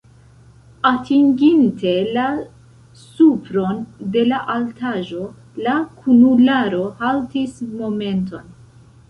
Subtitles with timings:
[0.89, 2.23] Atinginte la
[3.01, 3.83] supron
[4.17, 5.27] de la altaĵo,
[5.67, 8.51] la kunularo haltis momenton.